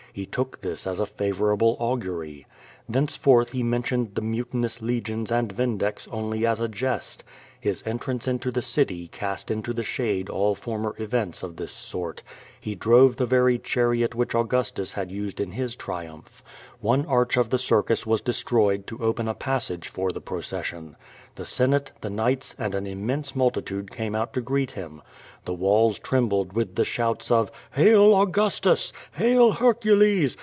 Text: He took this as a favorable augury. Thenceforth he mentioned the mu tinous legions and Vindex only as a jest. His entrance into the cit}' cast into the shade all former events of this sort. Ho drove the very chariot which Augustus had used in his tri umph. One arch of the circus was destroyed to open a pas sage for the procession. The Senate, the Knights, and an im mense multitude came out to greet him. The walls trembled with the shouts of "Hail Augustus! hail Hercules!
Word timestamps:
He 0.13 0.25
took 0.25 0.59
this 0.59 0.85
as 0.85 0.99
a 0.99 1.05
favorable 1.05 1.77
augury. 1.79 2.45
Thenceforth 2.89 3.51
he 3.51 3.63
mentioned 3.63 4.13
the 4.13 4.21
mu 4.21 4.43
tinous 4.43 4.81
legions 4.81 5.31
and 5.31 5.49
Vindex 5.53 6.05
only 6.11 6.45
as 6.45 6.59
a 6.59 6.67
jest. 6.67 7.23
His 7.61 7.81
entrance 7.85 8.27
into 8.27 8.51
the 8.51 8.61
cit}' 8.61 9.13
cast 9.13 9.49
into 9.49 9.71
the 9.71 9.83
shade 9.85 10.27
all 10.27 10.53
former 10.53 10.95
events 10.97 11.43
of 11.43 11.55
this 11.55 11.71
sort. 11.71 12.23
Ho 12.65 12.73
drove 12.73 13.15
the 13.15 13.25
very 13.25 13.57
chariot 13.57 14.13
which 14.13 14.35
Augustus 14.35 14.91
had 14.93 15.11
used 15.11 15.39
in 15.39 15.51
his 15.53 15.77
tri 15.77 16.05
umph. 16.07 16.43
One 16.81 17.05
arch 17.05 17.37
of 17.37 17.49
the 17.49 17.59
circus 17.59 18.05
was 18.05 18.19
destroyed 18.19 18.87
to 18.87 19.01
open 19.01 19.27
a 19.29 19.33
pas 19.35 19.65
sage 19.65 19.87
for 19.87 20.11
the 20.11 20.19
procession. 20.19 20.97
The 21.35 21.45
Senate, 21.45 21.91
the 22.01 22.09
Knights, 22.09 22.55
and 22.57 22.75
an 22.75 22.85
im 22.87 23.05
mense 23.05 23.33
multitude 23.35 23.91
came 23.91 24.15
out 24.15 24.33
to 24.33 24.41
greet 24.41 24.71
him. 24.71 25.01
The 25.45 25.53
walls 25.53 25.97
trembled 25.97 26.53
with 26.53 26.75
the 26.75 26.85
shouts 26.85 27.31
of 27.31 27.51
"Hail 27.71 28.15
Augustus! 28.19 28.93
hail 29.13 29.51
Hercules! 29.53 30.35